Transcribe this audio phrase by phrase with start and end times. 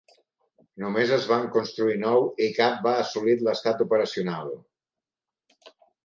[0.83, 4.49] Només es van construir nou i cap va assolit l'estat operacional.